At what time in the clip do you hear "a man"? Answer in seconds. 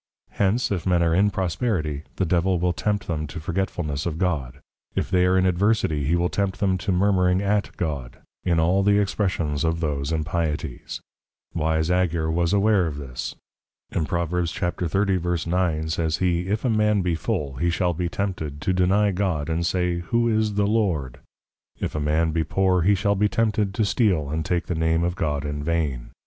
16.65-17.03, 21.93-22.31